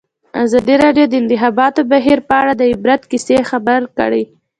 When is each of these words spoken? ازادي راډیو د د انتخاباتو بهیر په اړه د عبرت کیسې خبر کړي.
ازادي 0.43 0.75
راډیو 0.83 1.05
د 1.07 1.09
د 1.11 1.13
انتخاباتو 1.21 1.81
بهیر 1.91 2.19
په 2.29 2.33
اړه 2.41 2.53
د 2.55 2.61
عبرت 2.73 3.01
کیسې 3.11 3.37
خبر 3.49 3.81
کړي. 3.97 4.23